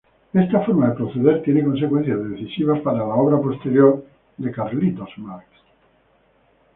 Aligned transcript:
Esta 0.33 0.61
forma 0.65 0.87
de 0.89 0.95
proceder 0.95 1.43
tiene 1.43 1.63
consecuencias 1.63 2.17
decisivas 2.31 2.79
para 2.81 2.97
la 2.97 3.05
obra 3.13 3.39
posterior 3.39 4.03
de 4.35 4.51
Marx. 5.17 5.45